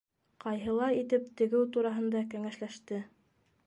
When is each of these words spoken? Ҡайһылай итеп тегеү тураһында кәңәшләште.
Ҡайһылай 0.45 0.97
итеп 1.03 1.29
тегеү 1.43 1.63
тураһында 1.77 2.27
кәңәшләште. 2.35 3.09